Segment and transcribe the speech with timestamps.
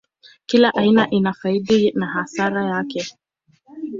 [0.45, 3.07] Kila aina ina faida na hasara yake.